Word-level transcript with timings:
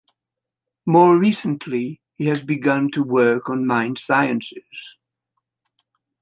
More 0.87 1.15
recently, 1.15 2.01
he 2.15 2.25
has 2.25 2.43
begun 2.43 2.89
to 2.93 3.03
work 3.03 3.51
on 3.51 3.67
mind 3.67 3.99
sciences. 3.99 4.97